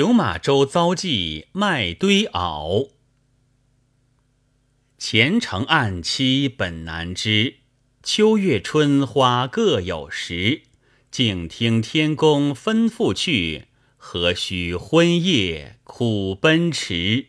[0.00, 2.88] 琼马洲遭际卖堆袄。
[4.96, 7.56] 前程暗期本难知，
[8.02, 10.62] 秋月春花各有时。
[11.10, 13.66] 静听天公吩咐去，
[13.98, 17.26] 何须昏夜苦奔驰？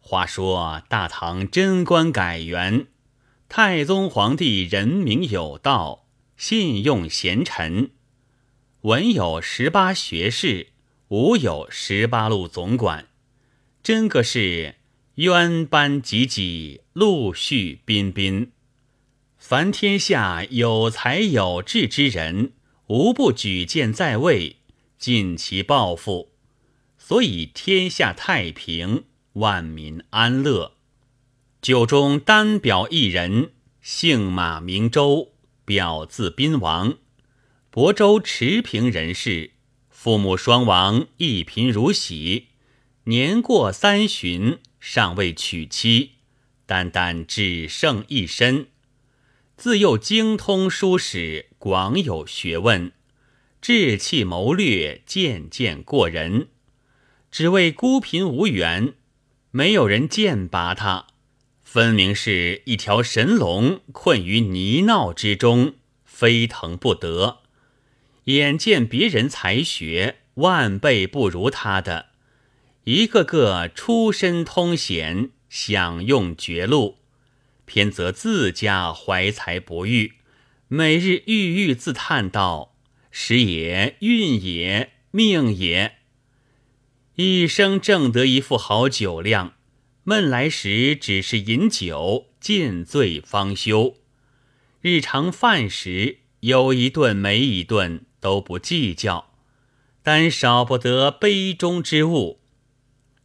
[0.00, 2.88] 话说大唐贞观改元，
[3.48, 6.04] 太宗皇帝人民有道，
[6.36, 7.92] 信用贤臣，
[8.82, 10.73] 文有十八学士，
[11.16, 13.06] 武有十八路总管，
[13.84, 14.74] 真个是。
[15.14, 18.50] 渊班济济，陆续彬彬。
[19.38, 22.50] 凡天下有才有志之人，
[22.88, 24.56] 无不举荐在位，
[24.98, 26.32] 尽其抱负，
[26.98, 29.04] 所以天下太平，
[29.34, 30.72] 万民安乐。
[31.62, 35.30] 酒中单表一人，姓马名周，
[35.64, 36.98] 表字宾王，
[37.70, 39.52] 亳州持平人士，
[40.04, 42.48] 父母双亡，一贫如洗，
[43.04, 44.58] 年过三旬。
[44.78, 46.10] 尚未娶妻，
[46.66, 48.66] 单单只剩一身。
[49.56, 52.92] 自幼精通书史，广有学问，
[53.62, 56.48] 志气谋略渐渐过人。
[57.30, 58.92] 只为孤贫无缘，
[59.52, 61.06] 没有人荐拔他，
[61.62, 67.43] 分明是一条神龙困于泥淖之中，飞腾不得。
[68.24, 72.06] 眼见别人才学万倍不如他的。
[72.84, 76.98] 一个个出身通显，享用绝路，
[77.64, 80.14] 偏则自家怀才不遇，
[80.68, 82.74] 每日郁郁自叹道
[83.10, 85.96] ：“时也，运也，命也。”
[87.16, 89.54] 一生挣得一副好酒量，
[90.02, 93.94] 闷来时只是饮酒，尽醉方休。
[94.80, 99.26] 日常饭食有一顿没一顿都不计较，
[100.02, 102.40] 但少不得杯中之物。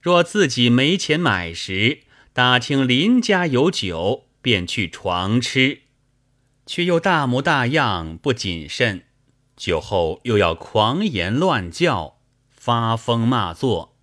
[0.02, 2.02] 若自己没钱买时，
[2.34, 5.84] 打听邻家有酒，便去床吃，
[6.66, 9.06] 却又大模大样不谨慎，
[9.56, 12.18] 酒后又要狂言乱叫，
[12.50, 13.96] 发疯骂作。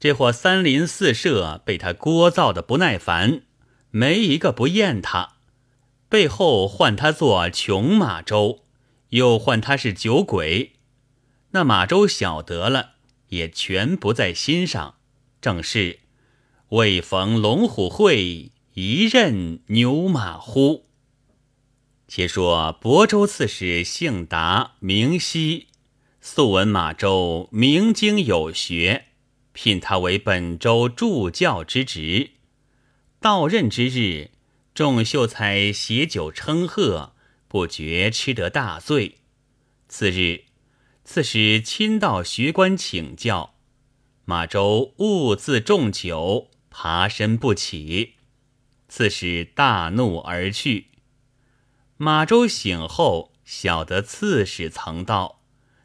[0.00, 3.42] 这伙三邻四舍被他聒噪的不耐烦，
[3.90, 5.34] 没一个不厌他，
[6.08, 8.61] 背后唤他做穷马周，
[9.12, 10.74] 又唤他是酒鬼。
[11.52, 12.92] 那马周晓得了，
[13.28, 14.96] 也全不在心上。
[15.40, 16.00] 正是
[16.70, 20.84] 未逢龙虎会，一任牛马乎？
[22.08, 25.68] 且说亳州刺史姓达，名熙，
[26.20, 29.06] 素闻马周明经有学，
[29.52, 32.30] 聘他为本州助教之职。
[33.20, 34.30] 到任之日，
[34.74, 37.11] 众秀才携酒称贺，
[37.52, 39.18] 不觉吃得大醉。
[39.86, 40.44] 次日，
[41.04, 43.56] 刺史亲到学官请教。
[44.24, 48.14] 马周兀自重酒，爬身不起。
[48.88, 50.92] 刺史大怒而去。
[51.98, 55.42] 马周醒后，晓得刺史曾到，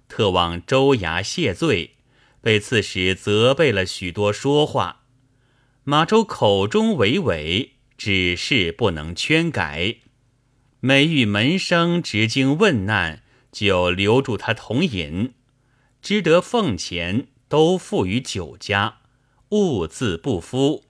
[0.08, 1.98] 特往州衙谢罪，
[2.40, 5.04] 被刺史责备了许多说话。
[5.84, 9.98] 马周口中娓娓，只是不能圈改。
[10.88, 13.22] 每遇门生直经问难，
[13.52, 15.34] 就留住他同饮，
[16.02, 17.28] 知得奉钱。
[17.50, 19.00] 都付于酒家，
[19.50, 20.84] 兀自不敷，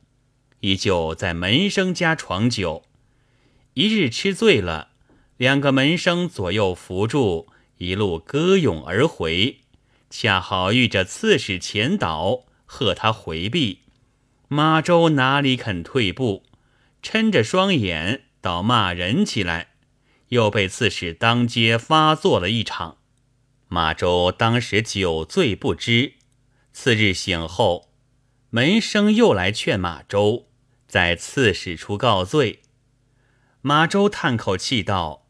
[0.60, 2.84] 依旧在门生家闯酒。
[3.74, 4.90] 一日吃醉了，
[5.38, 7.48] 两个门生左右扶住，
[7.80, 9.62] 一路歌咏而回，
[10.12, 13.80] 恰好遇着刺史前导，喝他回避。
[14.48, 16.44] 马周哪里肯退步，
[17.02, 19.70] 撑着双眼倒骂人起来，
[20.30, 22.98] 又被刺史当街发作了一场。
[23.68, 26.14] 马周当时酒醉不知。
[26.72, 27.90] 次日醒后，
[28.50, 30.48] 门生又来劝马周，
[30.88, 32.62] 在刺史处告罪。
[33.62, 35.28] 马周叹口气道：“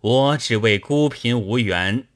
[0.00, 2.08] 我只为孤贫无缘，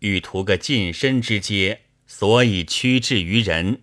[0.00, 3.82] 欲图个近身之阶，所以屈至于人。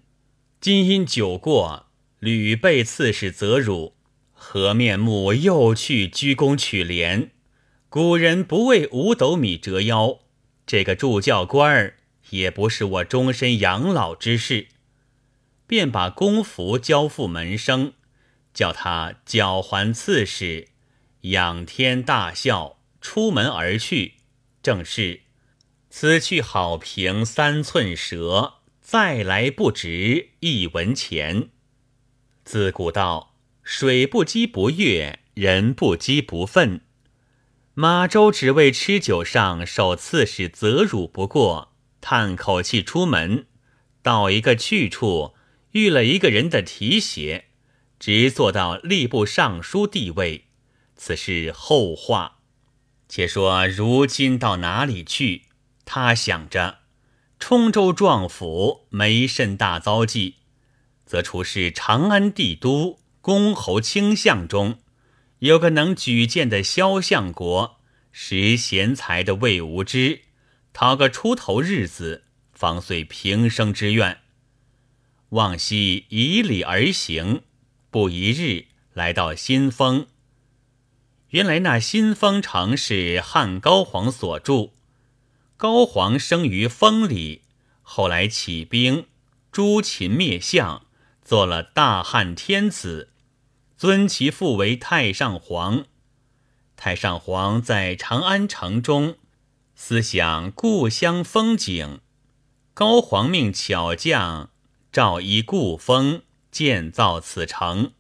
[0.60, 1.88] 今因酒过，
[2.20, 3.96] 屡被刺史责辱，
[4.34, 7.30] 何面目又去鞠躬取怜？
[7.90, 10.20] 古人不为五斗米折腰，
[10.66, 11.96] 这个助教官儿。”
[12.30, 14.68] 也不是我终身养老之事，
[15.66, 17.94] 便把公服交付门生，
[18.54, 20.68] 叫他缴还刺史，
[21.22, 24.18] 仰天大笑，出门而去。
[24.62, 25.22] 正是
[25.90, 31.50] 此去好评三寸舌，再来不值一文钱。
[32.46, 33.34] 自古道，
[33.64, 36.82] 水不积不悦，人不积不愤。
[37.82, 41.72] 马周只为吃酒上受刺史责辱不过。
[42.02, 43.46] 叹口气，出门，
[44.02, 45.34] 到一个去处，
[45.72, 47.46] 遇了一个人的提携，
[47.98, 50.48] 直做到吏部尚书地位。
[50.98, 52.40] 此事后话。
[53.08, 55.44] 且说如今到哪里去？
[55.86, 56.80] 他想着，
[57.40, 60.36] 冲州壮府没甚大遭际，
[61.06, 64.80] 则出是长安帝都公侯卿相中，
[65.40, 67.80] 有个能举荐的萧相国，
[68.12, 70.22] 识贤才的魏无知。
[70.74, 74.20] 讨个出头日子，方遂平生之愿。
[75.30, 77.44] 望西以礼而行，
[77.90, 80.08] 不一日来到新丰。
[81.30, 84.74] 原来那新丰城是汉高皇所筑。
[85.56, 87.44] 高皇生于丰里，
[87.82, 89.06] 后来起兵
[89.52, 90.86] 诛秦灭项，
[91.24, 93.10] 做了大汉天子，
[93.80, 95.86] 尊其父为太上皇。
[96.76, 99.16] 太上皇在长安城中。
[99.74, 102.02] 思想故乡风景，
[102.74, 104.50] 高皇命巧匠
[104.92, 107.94] 照依故风建造此城，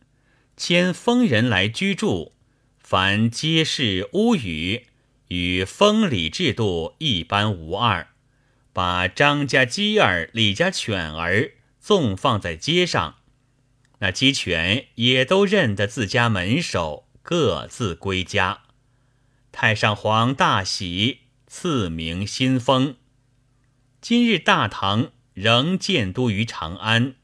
[0.58, 2.34] 迁丰人来居住，
[2.84, 4.86] 凡街市屋宇
[5.30, 8.10] 与丰里制度一般无二。
[8.74, 13.19] 把张家鸡儿、李家犬儿纵放在街上，
[14.00, 18.62] 那鸡犬也都认得自家门首，各自归家。
[19.52, 21.20] 太上皇大喜。
[21.52, 22.98] 赐名新丰。
[24.00, 27.16] 今日大唐仍建都于长安，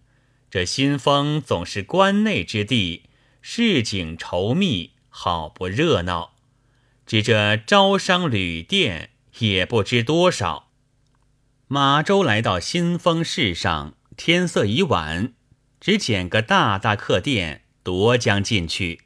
[0.49, 3.03] 这新丰总是关内之地，
[3.39, 6.33] 市井稠密，好不热闹。
[7.05, 10.71] 只这招商旅店也不知多少。
[11.67, 15.33] 马周来到新丰市上，天色已晚，
[15.85, 19.01] 只拣个大大客店，夺将进去。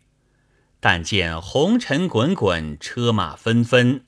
[0.79, 4.05] 但见红尘滚滚，车马纷纷。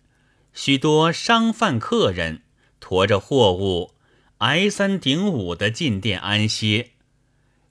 [0.53, 2.43] 许多商贩客人
[2.79, 3.95] 驮着货物，
[4.37, 6.91] 挨三顶五的进店安歇。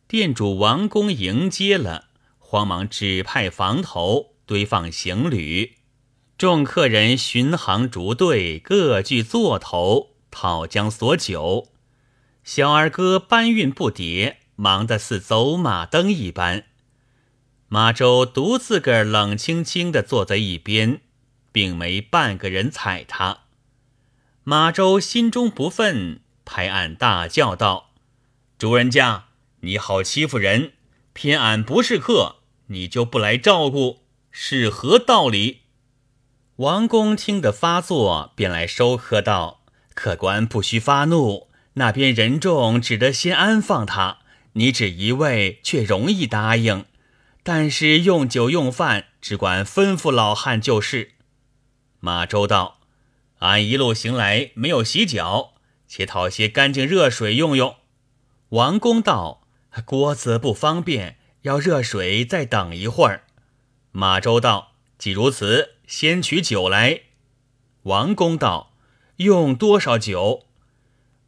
[0.07, 5.77] 店主王公迎接了，慌忙指派房头堆放行旅。
[6.37, 11.69] 众客人巡行逐队，各具座头，讨将所酒。
[12.45, 16.65] 小儿哥搬运不迭，忙得似走马灯一般。
[17.69, 21.01] 马周独自个儿冷清清的坐在一边。
[21.53, 23.41] 并没半个人睬他。
[24.45, 27.91] 马周心中不忿，拍案大叫道
[28.57, 29.25] ：“主人家，
[29.61, 30.73] 你好欺负人！
[31.13, 32.37] 偏俺不是客，
[32.69, 35.63] 你就不来照顾，是何道理？”
[36.57, 39.63] 王公听得发作，便来收喝道
[39.95, 44.20] ：“客官不须发怒，那边人众只得先安放他。
[44.53, 46.85] 你只一位，却容易答应。
[47.43, 51.13] 但是用酒用饭，只管吩咐老汉就是。”
[52.01, 52.81] 马周道
[53.41, 55.55] ：“俺一路行来没有洗脚，
[55.89, 57.77] 且讨些干净热水用用。”
[58.51, 59.47] 王公道
[59.87, 63.25] ：“锅子不方便，要热水再等一会儿。”
[63.93, 67.03] 马周道：“既如此，先取酒来。”
[67.85, 68.75] 王公道
[69.17, 70.47] ：“用多少酒？”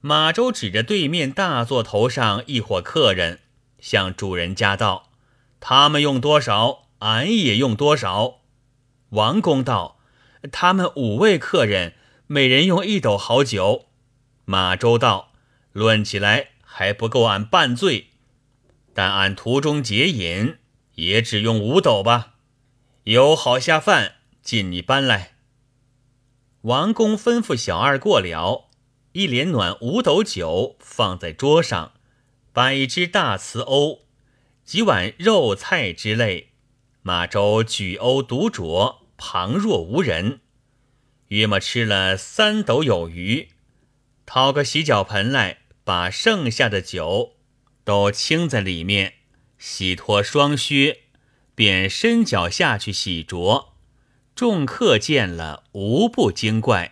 [0.05, 3.39] 马周指着对面大座头上一伙客人，
[3.79, 5.11] 向主人家道
[5.61, 8.41] ：“他们用多少，俺也用多少。”
[9.11, 9.99] 王公道。
[10.51, 11.95] 他们五位客人，
[12.27, 13.87] 每人用一斗好酒。
[14.45, 15.31] 马周道
[15.71, 18.09] ：“论起来还不够俺半醉，
[18.93, 20.57] 但俺途中解饮，
[20.97, 22.35] 也只用五斗吧。
[23.05, 25.35] 有好下饭，尽你搬来。”
[26.63, 28.69] 王公吩咐小二过了，
[29.13, 31.93] 一连暖五斗酒放在桌上，
[32.53, 34.01] 摆只大瓷瓯，
[34.65, 36.51] 几碗肉菜之类。
[37.03, 39.03] 马周举瓯独酌。
[39.25, 40.41] 旁若无人，
[41.29, 43.51] 约莫吃了三斗有余，
[44.27, 47.37] 掏个洗脚盆来，把剩下的酒
[47.85, 49.15] 都倾在里面，
[49.59, 51.03] 洗脱双靴，
[51.55, 53.69] 便伸脚下去洗濯。
[54.35, 56.92] 众客见了，无不惊怪。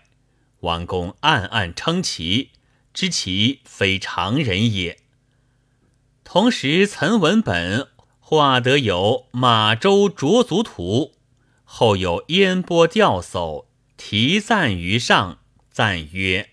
[0.60, 2.50] 王公暗暗称奇，
[2.92, 4.98] 知其非常人也。
[6.24, 7.88] 同时，岑文本
[8.18, 11.12] 画得有马周卓足图。
[11.64, 15.38] 后有烟波钓叟题赞于上，
[15.70, 16.50] 赞曰：“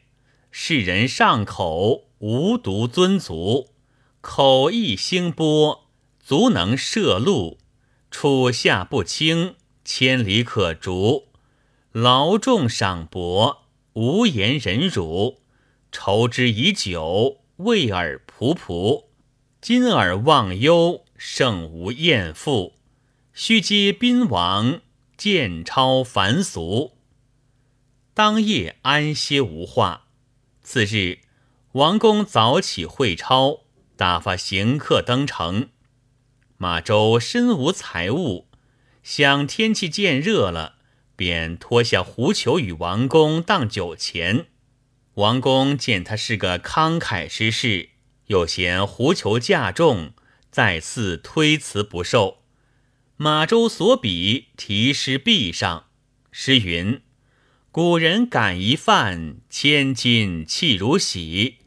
[0.51, 3.73] 世人上口无独尊足，
[4.21, 5.87] 口亦兴波，
[6.19, 7.57] 足能涉路，
[8.11, 11.29] 处下不清，千里可逐。
[11.91, 13.66] 劳众赏博，
[13.97, 15.39] 无言忍辱，
[15.91, 19.05] 愁之已久，味尔仆仆。
[19.59, 22.75] 今尔忘忧，胜无厌负，
[23.33, 24.81] 须接宾王。”
[25.17, 26.95] 见超凡俗。
[28.13, 30.05] 当夜安歇无话。
[30.61, 31.21] 次日，
[31.71, 33.61] 王公早起会超，
[33.95, 35.69] 打发行客登城。
[36.57, 38.45] 马周身无财物，
[39.01, 40.76] 想天气渐热了，
[41.17, 44.45] 便脱下狐裘与王公当酒钱。
[45.15, 47.89] 王公见他是个慷慨之士，
[48.27, 50.13] 又嫌狐裘价重，
[50.49, 52.37] 再次推辞不受。
[53.17, 55.87] 马周所笔题诗壁上，
[56.31, 57.01] 诗云
[57.71, 61.57] ：“古人感一饭，千金弃如洗。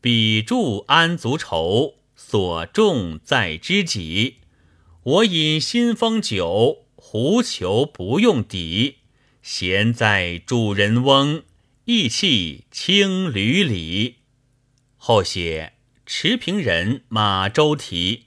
[0.00, 4.38] 笔注安足愁，所重在知己。”
[5.04, 6.83] 我饮新丰酒，
[7.16, 8.96] 狐裘不用底。
[9.40, 11.44] 闲在主人翁，
[11.84, 14.16] 意气轻履里。
[14.96, 18.24] 后写持平人马周题。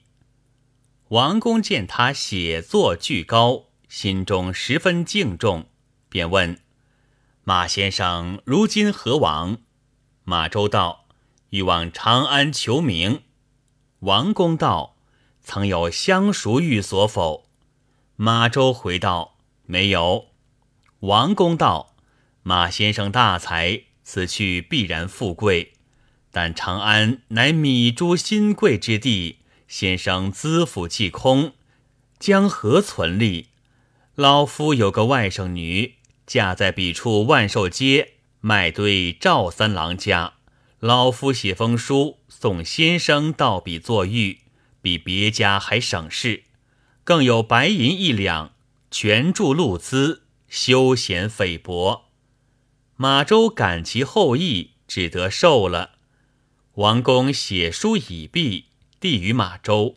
[1.10, 5.68] 王公见他写作巨高，心中十分敬重，
[6.08, 6.58] 便问
[7.44, 9.58] 马先生如今何往？
[10.24, 11.10] 马周道：
[11.50, 13.24] 欲往长安求名。
[14.00, 14.96] 王公道。
[15.42, 17.47] 曾有相熟寓所否？
[18.20, 20.30] 马周回道：“没有。”
[21.02, 21.96] 王公道
[22.42, 25.74] ：“马先生大才，此去必然富贵。
[26.32, 31.54] 但长安乃米珠新贵之地，先生资府既空，
[32.18, 33.50] 将何存利？
[34.16, 40.34] 老夫有个外甥女，嫁在彼处万寿街麦堆赵三郎家。
[40.80, 44.40] 老夫写封书送先生到彼作寓。”
[44.80, 46.44] 比别家还省事，
[47.08, 48.52] 更有白银一两，
[48.92, 52.10] 全助路资，休闲菲薄。
[52.98, 55.92] 马周感其厚意，只得受了。
[56.74, 58.66] 王公写书已毕，
[59.00, 59.96] 递与马周。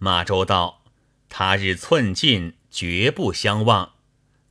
[0.00, 0.82] 马周道
[1.30, 3.92] ：“他日寸进，绝不相忘。”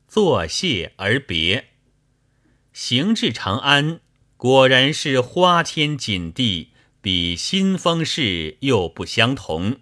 [0.07, 1.71] 作谢而别。
[2.71, 3.99] 行至长安，
[4.37, 6.69] 果然是花天锦地。
[7.01, 9.81] 比新丰市又不相同。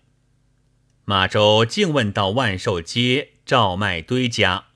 [1.06, 4.68] 马周竟问到万寿街赵麦堆家，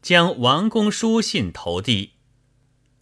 [0.00, 2.12] 将王公书信投递。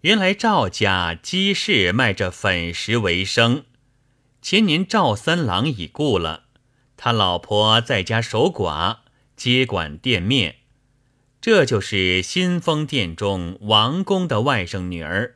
[0.00, 3.64] 原来赵家鸡市卖着粉食为生，
[4.40, 6.44] 前年赵三郎已故了，
[6.96, 9.00] 他老婆在家守寡，
[9.36, 10.56] 接管店面。
[11.42, 15.34] 这就是新丰店中王公的外甥女儿，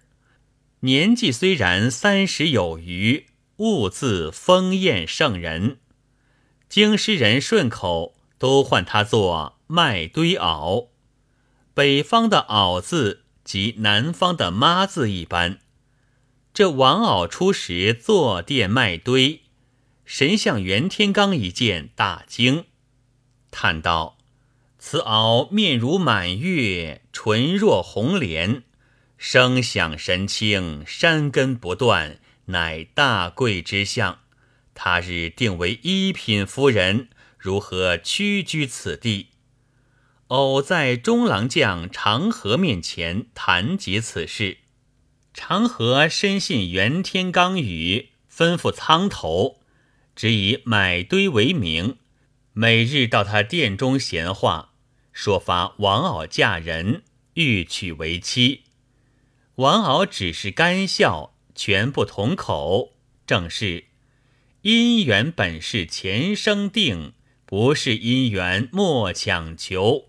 [0.81, 3.27] 年纪虽然三十有余。
[3.59, 5.79] 物自丰艳圣人，
[6.69, 10.89] 京师人顺口都唤他做麦堆袄。
[11.75, 15.59] 北方的袄字及南方的妈字一般。
[16.53, 19.43] 这王媪初时坐殿麦堆，
[20.05, 22.65] 神像袁天罡一见大惊，
[23.51, 24.19] 叹道
[24.79, 28.63] ：“此袄面如满月，唇若红莲，
[29.19, 34.21] 声响神清，山根不断。”乃大贵之相，
[34.77, 39.31] 他日定为一品夫人，如何屈居此地？
[40.29, 44.59] 偶在中郎将长河面前谈及此事，
[45.35, 49.61] 长河深信袁天罡语，吩咐仓头，
[50.15, 51.97] 只以买堆为名，
[52.53, 54.75] 每日到他店中闲话，
[55.13, 57.03] 说发王媪嫁人，
[57.35, 58.63] 欲娶为妻。
[59.57, 61.33] 王媪只是干笑。
[61.59, 62.93] 全不同口，
[63.27, 63.87] 正是
[64.67, 67.13] 姻缘本是前生定，
[67.45, 70.07] 不是姻缘莫强求。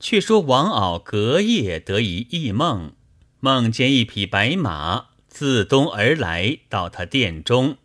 [0.00, 2.96] 却说王媪隔夜得一异梦，
[3.38, 7.78] 梦见一匹白马自东而来，到他殿中，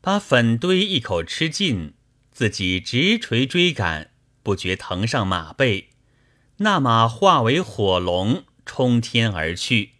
[0.00, 1.92] 把粉堆一口吃尽，
[2.32, 4.10] 自己直垂追赶，
[4.42, 5.90] 不觉腾上马背，
[6.56, 9.90] 那马化为火龙，冲天而去。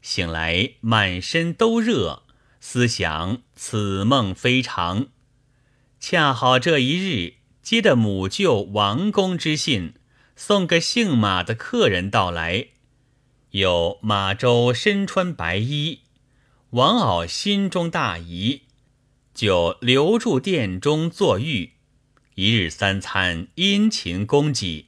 [0.00, 2.22] 醒来，满身都热，
[2.60, 5.08] 思想此梦非常。
[6.00, 9.92] 恰好这一日接的母舅王公之信，
[10.34, 12.68] 送个姓马的客人到来，
[13.50, 16.00] 有马周身穿白衣，
[16.70, 18.62] 王媪心中大疑，
[19.34, 21.72] 就留住殿中坐浴，
[22.36, 24.86] 一日三餐殷勤供给。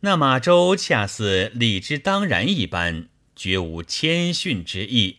[0.00, 3.08] 那马周恰似理之当然一般。
[3.34, 5.18] 绝无谦逊之意，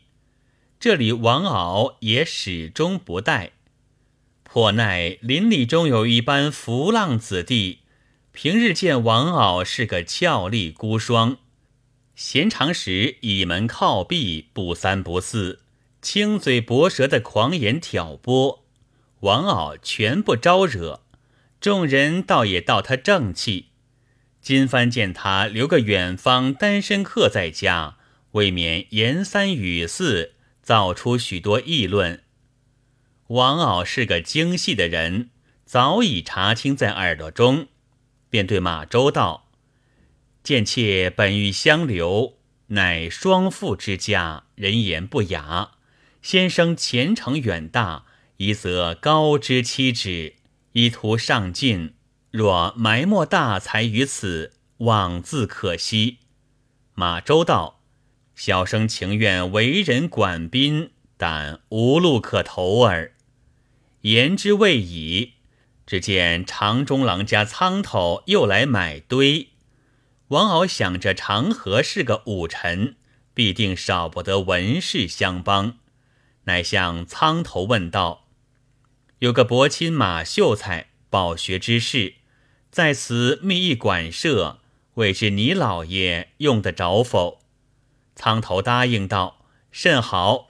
[0.79, 3.51] 这里王敖也始终不待。
[4.43, 7.79] 颇奈邻里中有一般浮浪子弟，
[8.31, 11.35] 平日见王敖是个俏丽孤孀，
[12.15, 15.59] 闲常时倚门靠壁，不三不四，
[16.01, 18.63] 轻嘴薄舌的狂言挑拨，
[19.19, 21.01] 王敖全不招惹，
[21.59, 23.65] 众人倒也道他正气。
[24.41, 27.97] 今番见他留个远方单身客在家。
[28.33, 30.35] 未免言三语四，
[30.69, 32.21] 造出许多议论。
[33.29, 35.31] 王敖是个精细的人，
[35.65, 37.69] 早已察听在耳朵中，
[38.29, 39.49] 便对马周道
[40.43, 45.71] ：“贱妾本欲相留，乃双父之家，人言不雅。
[46.21, 48.05] 先生前程远大，
[48.37, 50.35] 一则高之妻之，
[50.73, 51.95] 以图上进。
[52.29, 56.19] 若埋没大才于此，枉自可惜。”
[56.93, 57.78] 马周道
[58.39, 63.11] ：“小生情愿为人管宾，但无路可投耳。”
[64.03, 65.33] 言之未已，
[65.85, 69.49] 只见长中郎家仓头又来买堆。
[70.29, 72.95] 王敖想着长河是个武臣，
[73.33, 75.77] 必定少不得文士相帮，
[76.45, 78.29] 乃向仓头问道
[79.19, 82.13] ：“有个伯亲马秀才，饱学之士，
[82.71, 84.61] 在此觅一馆舍，
[84.93, 87.38] 未知你老爷用得着否？”
[88.19, 90.49] 仓头答应道：“甚好。”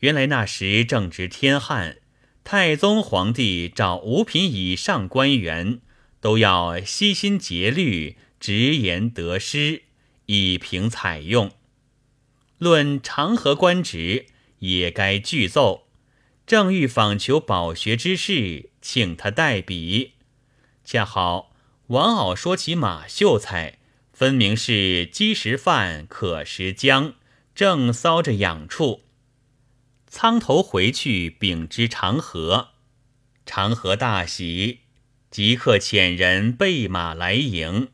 [0.00, 1.96] 原来那时正值天旱。
[2.44, 5.80] 太宗皇帝找五品以上官员，
[6.20, 9.84] 都要悉心竭虑，直言得失，
[10.26, 11.52] 以凭采用。
[12.58, 14.26] 论长河官职，
[14.58, 15.86] 也该具奏。
[16.46, 20.16] 正欲访求饱学之士，请他代笔。
[20.84, 21.54] 恰好
[21.86, 23.78] 王敖说起马秀才，
[24.22, 27.14] 分明是饥食饭，渴食姜，
[27.56, 29.00] 正搔着痒处。
[30.06, 32.68] 仓头回去禀知长河，
[33.44, 34.82] 长河大喜，
[35.28, 37.88] 即刻遣人备马来迎。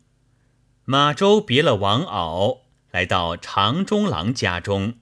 [0.84, 2.58] 马周别了王敖，
[2.90, 4.98] 来到长中郎家中。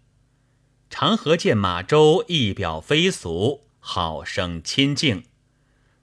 [0.89, 5.25] 长河见马周一表飞俗，好生亲近。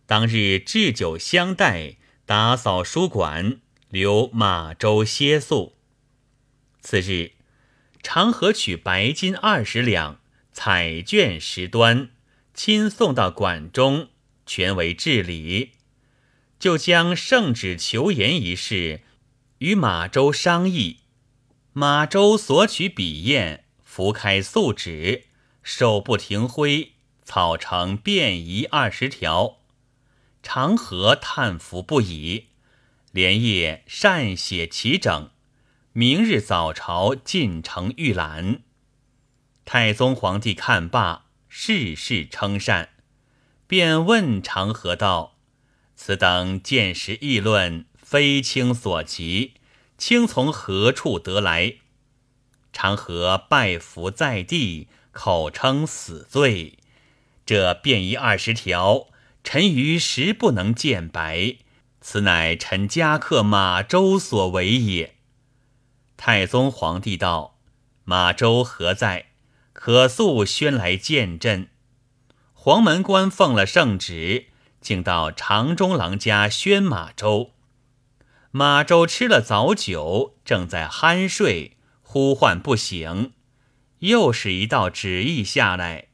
[0.06, 3.62] 当日置酒相待，打扫书馆，
[3.94, 5.76] 留马周歇宿。
[6.82, 7.34] 次日，
[8.02, 10.20] 长河取白金二十两。
[10.52, 12.10] 彩卷十端，
[12.56, 14.10] 亲送到馆中，
[14.48, 15.74] 全为治理。
[16.58, 19.02] 就将圣旨求言一事
[19.60, 21.02] 与马周商议。
[21.74, 25.26] 马周索取笔砚，拂开素纸，
[25.62, 29.60] 手不停挥，草成便宜二十条。
[30.42, 32.48] 长河叹服不已，
[33.14, 35.30] 连夜善写齐整，
[35.92, 38.64] 明日早朝进城御览。
[39.66, 42.90] 太宗皇帝看罢，事事称善，
[43.68, 45.38] 便问长河道
[45.96, 49.54] ：“此等见识议论，非卿所及，
[49.96, 51.76] 卿从何处得来？”
[52.74, 56.80] 长河拜伏在地，口称死罪。
[57.46, 59.10] 这便宜二十条，
[59.44, 61.58] 臣于实不能见白。
[62.06, 65.16] 此乃臣家客马周所为也。
[66.18, 67.58] 太宗皇帝道
[68.04, 69.28] ：“马周何在？”
[69.72, 71.70] 可速宣来见朕。
[72.54, 74.48] 黄门官奉了圣旨，
[74.82, 77.52] 竟到长中郎家宣马周。
[78.52, 83.32] 马周吃了早酒，正在酣睡，呼唤不醒。
[84.00, 86.10] 又是一道旨意下来，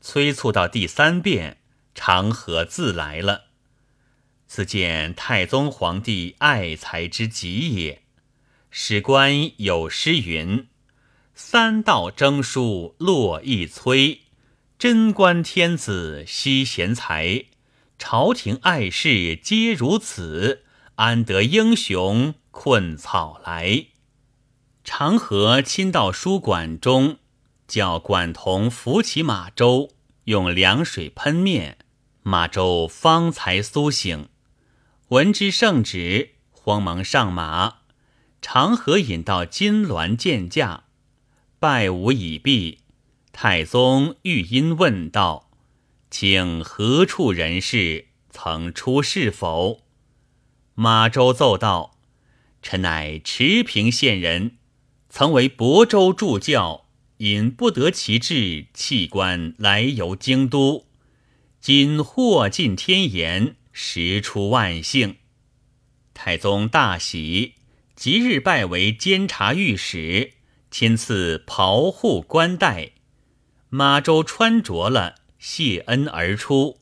[0.00, 1.58] 催促到第三遍，
[1.94, 3.49] 长河自来了。
[4.52, 8.02] 此见太宗皇帝爱才之极也。
[8.68, 10.66] 史官有诗云。
[11.36, 14.22] 三道征书络一催，
[14.76, 17.44] 贞观天子惜贤才，
[17.96, 20.64] 朝廷爱事皆如此，
[20.96, 23.86] 安得英雄困草来？
[24.82, 27.18] 长河亲到书馆中，
[27.68, 29.90] 叫管童扶起马周，
[30.24, 31.78] 用凉水喷面，
[32.24, 34.28] 马周方才苏醒。
[35.10, 37.78] 闻之圣旨，慌忙上马。
[38.40, 40.84] 长河引到金銮见驾。
[41.58, 42.78] 拜吾已毕，
[43.32, 45.50] 太宗欲因问道
[46.12, 48.06] ：“请何处人士？
[48.30, 49.80] 曾出仕否？”
[50.76, 51.98] 马周奏道
[52.62, 54.58] ：“臣乃池平县人，
[55.08, 60.86] 曾为亳州助教，因不得其志，弃官来游京都。
[61.60, 65.16] 今获尽天颜，实出万幸。”
[66.12, 67.54] 太宗大喜，
[67.96, 70.34] 即日拜为监察御史。
[70.70, 72.92] 亲赐袍护冠带，
[73.70, 76.80] 马周穿着了，谢恩而出，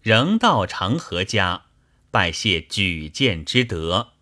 [0.00, 1.66] 仍到长河家
[2.10, 4.14] 拜谢举荐之德。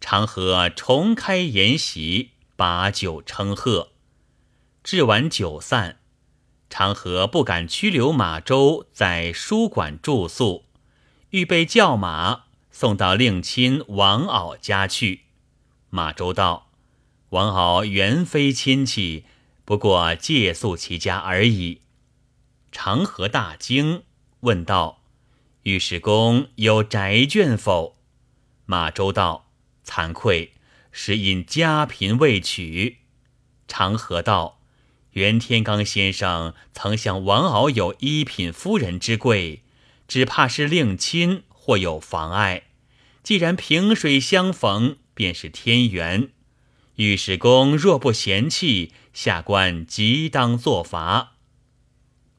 [0.00, 3.92] 长河重开筵席，把酒称贺。
[4.84, 5.98] 至晚酒散，
[6.68, 10.66] 长河不敢拘留马周在书馆住宿，
[11.30, 15.22] 预备叫马送到令亲王敖家去。
[15.90, 16.68] 马周道。
[17.30, 19.24] 王敖原非亲戚，
[19.64, 21.82] 不过借宿其家而已。
[22.72, 24.02] 长河大惊，
[24.40, 25.02] 问道
[25.62, 27.96] ：“御史公有宅眷否？”
[28.66, 29.46] 马周道
[29.86, 30.54] ：“惭愧，
[30.90, 32.96] 是因家贫未娶。”
[33.68, 34.58] 长河道
[35.14, 39.62] ：“袁天罡先生曾向王敖有一品夫人之贵，
[40.10, 42.64] 只怕是令亲或有妨碍。
[43.22, 46.30] 既然萍水相逢，便是天缘。
[46.96, 51.34] 御史公若不嫌弃，下官即当作罚。”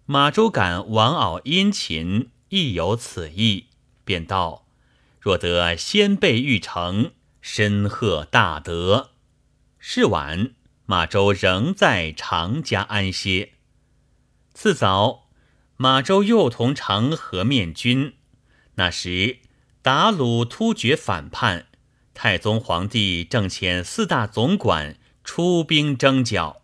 [0.06, 3.68] 马周感王敖殷勤，亦有此意，
[4.04, 4.66] 便道
[5.22, 9.12] ：“若得先辈玉成，深贺大德。”
[9.80, 10.56] 是晚。
[10.86, 13.54] 马周仍在常家安歇。
[14.54, 15.30] 次早，
[15.82, 18.13] 马周又同长河面君。
[18.76, 19.39] 那时，
[19.82, 21.70] 达鲁突厥反叛，
[22.13, 26.62] 太宗皇帝正遣四大总管出兵征剿，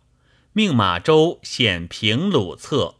[0.52, 2.98] 命马周献平鲁策。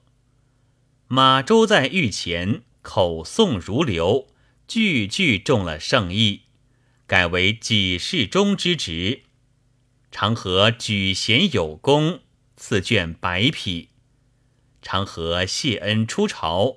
[1.06, 4.26] 马周在御前口诵如流，
[4.66, 6.40] 句句中了圣意，
[7.06, 9.22] 改为己事中之职。
[10.10, 12.22] 长河举贤有功，
[12.56, 13.90] 赐卷百匹。
[14.80, 16.76] 长河谢恩出朝，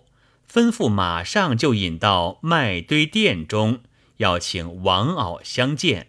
[0.52, 3.82] 吩咐马上就引到麦堆殿中，
[4.18, 6.08] 要请王敖相见。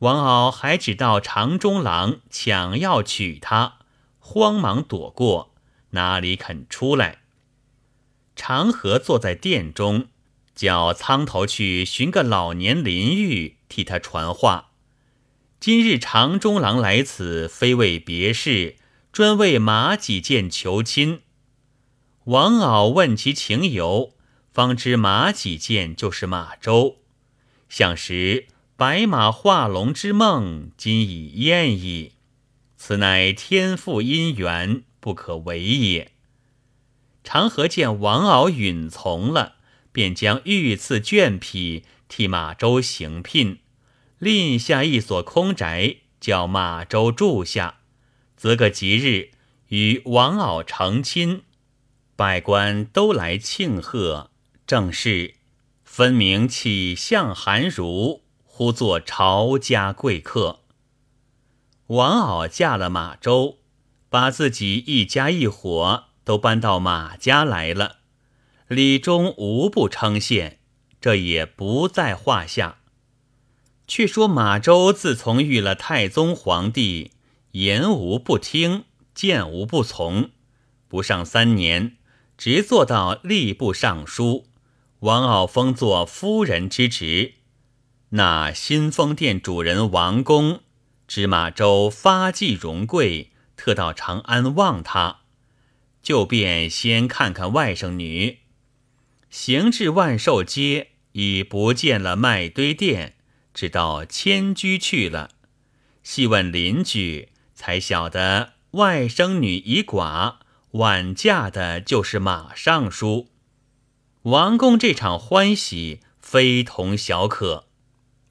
[0.00, 3.78] 王敖还只到长中郎抢要娶她，
[4.18, 5.54] 慌忙躲过，
[5.90, 7.20] 哪里肯出来？
[8.36, 10.08] 长河坐在殿中，
[10.54, 14.72] 叫苍头去寻个老年邻居替他传话。
[15.58, 18.76] 今日长中郎来此，非为别事，
[19.16, 21.22] 专为马几剑求亲。
[22.24, 24.12] 王敖问其情由，
[24.52, 26.98] 方知马几剑就是马周。
[27.70, 32.12] 想时白马化龙之梦，今已厌矣。
[32.76, 36.12] 此乃天赋姻缘，不可为也。
[37.24, 39.54] 长河见王敖允从了，
[39.92, 43.60] 便将御赐绢匹替马周行聘。
[44.18, 47.78] 另下一所空宅，叫马周住下，
[48.36, 49.30] 择个吉日
[49.68, 51.42] 与王敖成亲，
[52.14, 54.30] 百官都来庆贺。
[54.66, 55.34] 正是
[55.84, 60.60] 分明起相寒儒，呼作朝家贵客。
[61.86, 63.58] 王敖嫁了马周，
[64.08, 67.98] 把自己一家一伙都搬到马家来了，
[68.66, 70.56] 礼中无不称羡，
[71.00, 72.78] 这也不在话下。
[73.86, 77.12] 却说马周自从遇了太宗皇帝，
[77.56, 80.28] 言无不听，见无不从。
[80.88, 81.96] 不上三年，
[82.36, 84.44] 直做到吏部尚书，
[84.98, 87.36] 王敖封作夫人之职。
[88.10, 90.60] 那新丰殿主人王公
[91.08, 95.20] 知马州发迹荣贵，特到长安望他，
[96.02, 98.40] 就便先看看外甥女。
[99.30, 103.14] 行至万寿街，已不见了麦堆店。
[103.54, 105.30] 直到迁居去了，
[106.02, 110.36] 细问邻居，才晓得外甥女已寡，
[110.72, 113.30] 晚嫁的就是马尚书。
[114.22, 117.64] 王公这场欢喜非同小可。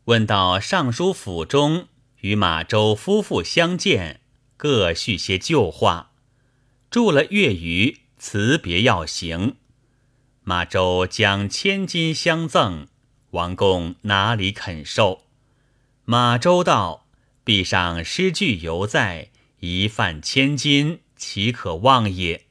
[0.05, 1.87] 问到尚书府中，
[2.21, 4.21] 与马周夫妇相见，
[4.55, 6.11] 各叙些旧话。
[6.91, 9.55] 住了月余，辞别要行。
[10.43, 12.87] 马周将千金相赠。
[13.31, 15.23] 王公哪里肯受？
[16.05, 17.04] 马周道
[17.45, 19.29] ：“壁上诗句犹在，
[19.59, 22.47] 一饭千金，岂可忘也？”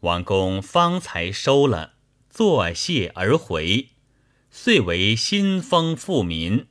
[0.00, 1.92] 王公方才收了，
[2.28, 3.90] 作谢而回，
[4.50, 6.66] 遂为新丰富民。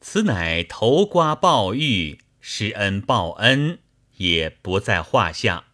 [0.00, 3.80] 此乃投瓜报玉，施恩报恩，
[4.18, 5.64] 也不在话下。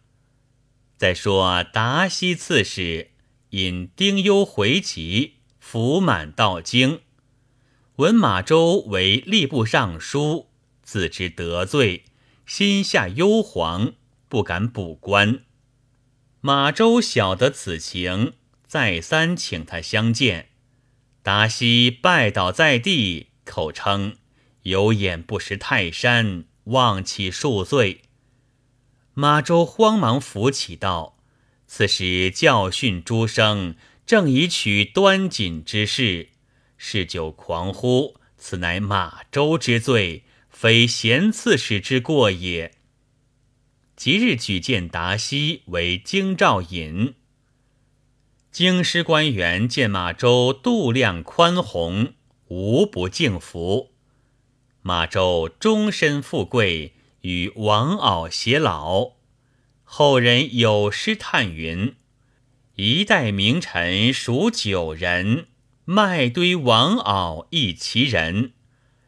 [0.97, 3.11] 再说达西刺史
[3.51, 5.33] 因丁忧回籍。
[5.59, 7.01] 福满到京，
[7.97, 10.49] 闻马周为吏部尚书，
[10.83, 12.03] 自知得罪，
[12.45, 13.93] 心下忧惶，
[14.27, 15.45] 不敢补官。
[16.41, 18.33] 马周晓得此情，
[18.65, 20.49] 再三请他相见。
[21.23, 24.17] 达西拜倒在地，口称
[24.63, 28.01] 有眼不识泰山，望其恕罪。
[29.13, 31.17] 马周慌忙扶起道
[31.65, 36.29] ：“此时教训诸生。”正以取端锦之事，
[36.77, 42.71] 嗜酒狂呼，此乃马周之罪，非贤刺史之过也。
[43.95, 47.15] 即日举荐达西为京兆尹。
[48.51, 52.13] 京师官员见马周度量宽宏，
[52.47, 53.91] 无不敬服。
[54.81, 59.13] 马周终身富贵，与王媪偕老。
[59.83, 61.95] 后人有诗叹云
[62.75, 65.47] ：“一代名臣数九人，
[65.87, 68.53] 麦堆王媪一其人。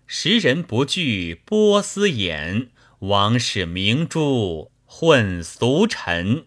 [0.05, 6.45] 时人不惧波斯眼，王室明珠混俗尘。”